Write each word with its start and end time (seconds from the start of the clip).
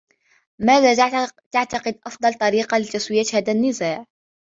ماذا 0.59 1.19
تعتقد 1.51 1.99
أفضل 2.05 2.33
طريقة 2.33 2.77
لتسوية 2.77 3.23
هذا 3.33 3.51
النزاع؟ 3.51 4.05